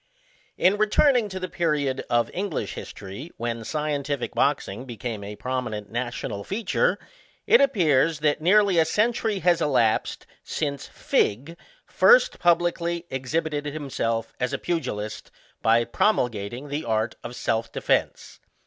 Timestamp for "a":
5.23-5.35, 8.79-8.85, 14.53-14.57